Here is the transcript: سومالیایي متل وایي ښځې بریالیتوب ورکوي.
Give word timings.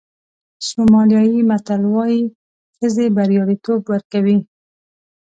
سومالیایي 0.67 1.41
متل 1.49 1.81
وایي 1.93 2.21
ښځې 2.75 3.05
بریالیتوب 3.15 3.81
ورکوي. 3.91 4.37